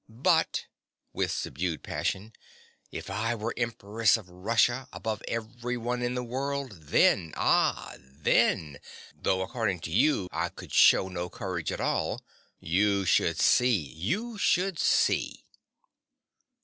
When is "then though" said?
7.99-9.43